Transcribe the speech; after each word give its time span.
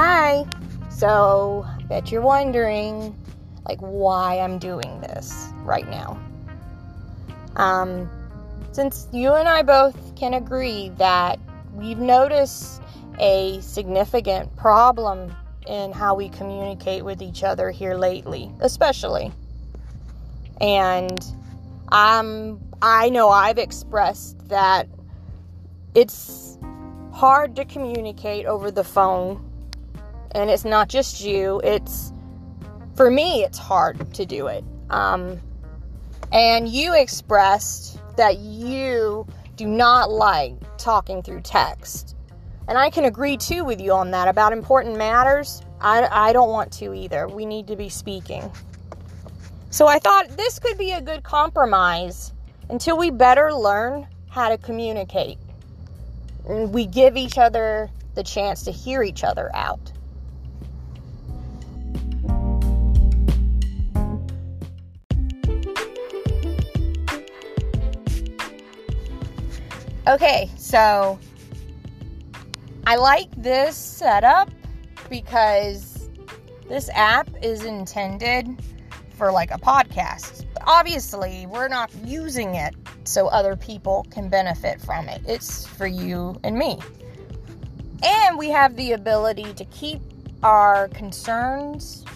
Hi. 0.00 0.46
So, 0.90 1.66
bet 1.88 2.12
you're 2.12 2.22
wondering 2.22 3.18
like 3.66 3.80
why 3.80 4.38
I'm 4.38 4.60
doing 4.60 5.00
this 5.00 5.48
right 5.64 5.88
now. 5.90 6.16
Um 7.56 8.08
since 8.70 9.08
you 9.12 9.32
and 9.32 9.48
I 9.48 9.62
both 9.62 10.14
can 10.14 10.34
agree 10.34 10.90
that 10.98 11.40
we've 11.72 11.98
noticed 11.98 12.80
a 13.18 13.60
significant 13.60 14.54
problem 14.54 15.34
in 15.66 15.90
how 15.90 16.14
we 16.14 16.28
communicate 16.28 17.04
with 17.04 17.20
each 17.20 17.42
other 17.42 17.72
here 17.72 17.96
lately, 17.96 18.52
especially. 18.60 19.32
And 20.60 21.18
um 21.90 22.60
I 22.80 23.08
know 23.08 23.30
I've 23.30 23.58
expressed 23.58 24.48
that 24.48 24.86
it's 25.96 26.56
hard 27.12 27.56
to 27.56 27.64
communicate 27.64 28.46
over 28.46 28.70
the 28.70 28.84
phone. 28.84 29.47
And 30.32 30.50
it's 30.50 30.64
not 30.64 30.88
just 30.88 31.20
you, 31.20 31.60
it's 31.64 32.12
for 32.94 33.10
me, 33.10 33.42
it's 33.42 33.58
hard 33.58 34.14
to 34.14 34.26
do 34.26 34.46
it. 34.48 34.64
Um, 34.90 35.40
and 36.32 36.68
you 36.68 36.94
expressed 36.94 38.00
that 38.16 38.38
you 38.38 39.26
do 39.56 39.66
not 39.66 40.10
like 40.10 40.54
talking 40.76 41.22
through 41.22 41.40
text. 41.42 42.16
And 42.68 42.76
I 42.76 42.90
can 42.90 43.04
agree 43.04 43.36
too 43.36 43.64
with 43.64 43.80
you 43.80 43.92
on 43.92 44.10
that. 44.10 44.28
About 44.28 44.52
important 44.52 44.96
matters, 44.96 45.62
I, 45.80 46.06
I 46.10 46.32
don't 46.32 46.50
want 46.50 46.72
to 46.74 46.92
either. 46.92 47.28
We 47.28 47.46
need 47.46 47.66
to 47.68 47.76
be 47.76 47.88
speaking. 47.88 48.50
So 49.70 49.86
I 49.86 49.98
thought 49.98 50.28
this 50.36 50.58
could 50.58 50.76
be 50.76 50.92
a 50.92 51.00
good 51.00 51.22
compromise 51.22 52.32
until 52.68 52.98
we 52.98 53.10
better 53.10 53.52
learn 53.52 54.06
how 54.28 54.50
to 54.50 54.58
communicate 54.58 55.38
we 56.48 56.86
give 56.86 57.16
each 57.16 57.38
other 57.38 57.90
the 58.14 58.22
chance 58.22 58.62
to 58.64 58.72
hear 58.72 59.02
each 59.02 59.22
other 59.22 59.50
out. 59.54 59.92
Okay, 70.08 70.50
so 70.56 71.18
I 72.86 72.96
like 72.96 73.30
this 73.36 73.76
setup 73.76 74.48
because 75.10 76.08
this 76.66 76.88
app 76.94 77.28
is 77.42 77.64
intended 77.64 78.48
for 79.18 79.30
like 79.30 79.50
a 79.50 79.58
podcast. 79.58 80.46
Obviously, 80.66 81.44
we're 81.50 81.68
not 81.68 81.90
using 82.06 82.54
it 82.54 82.74
so 83.04 83.26
other 83.26 83.54
people 83.54 84.06
can 84.10 84.30
benefit 84.30 84.80
from 84.80 85.10
it. 85.10 85.20
It's 85.26 85.66
for 85.66 85.86
you 85.86 86.40
and 86.42 86.56
me. 86.56 86.78
And 88.02 88.38
we 88.38 88.48
have 88.48 88.76
the 88.76 88.92
ability 88.92 89.52
to 89.52 89.64
keep 89.66 90.00
our 90.42 90.88
concerns 90.88 92.06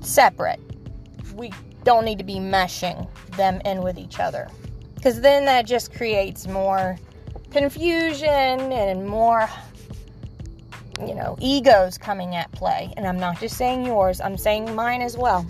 separate. 0.00 0.58
We 1.36 1.52
don't 1.84 2.04
need 2.04 2.18
to 2.18 2.24
be 2.24 2.40
meshing 2.40 3.08
them 3.36 3.60
in 3.64 3.82
with 3.82 3.96
each 3.96 4.18
other. 4.18 4.48
Because 5.00 5.22
then 5.22 5.46
that 5.46 5.64
just 5.64 5.94
creates 5.94 6.46
more 6.46 6.98
confusion 7.50 8.28
and 8.28 9.08
more, 9.08 9.48
you 11.00 11.14
know, 11.14 11.38
egos 11.40 11.96
coming 11.96 12.34
at 12.34 12.52
play. 12.52 12.92
And 12.98 13.06
I'm 13.06 13.18
not 13.18 13.40
just 13.40 13.56
saying 13.56 13.86
yours, 13.86 14.20
I'm 14.20 14.36
saying 14.36 14.74
mine 14.74 15.00
as 15.00 15.16
well. 15.16 15.46